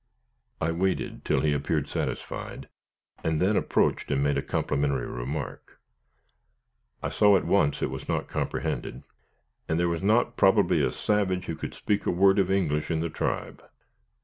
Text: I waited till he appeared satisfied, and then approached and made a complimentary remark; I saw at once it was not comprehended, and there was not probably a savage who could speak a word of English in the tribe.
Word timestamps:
I 0.59 0.71
waited 0.71 1.23
till 1.25 1.41
he 1.41 1.53
appeared 1.53 1.87
satisfied, 1.87 2.67
and 3.23 3.39
then 3.39 3.55
approached 3.55 4.09
and 4.09 4.23
made 4.23 4.35
a 4.35 4.41
complimentary 4.41 5.05
remark; 5.05 5.79
I 7.03 7.09
saw 7.11 7.37
at 7.37 7.45
once 7.45 7.83
it 7.83 7.91
was 7.91 8.07
not 8.09 8.27
comprehended, 8.27 9.03
and 9.69 9.79
there 9.79 9.87
was 9.87 10.01
not 10.01 10.37
probably 10.37 10.81
a 10.81 10.91
savage 10.91 11.45
who 11.45 11.55
could 11.55 11.75
speak 11.75 12.07
a 12.07 12.09
word 12.09 12.39
of 12.39 12.49
English 12.49 12.89
in 12.89 13.01
the 13.01 13.09
tribe. 13.11 13.61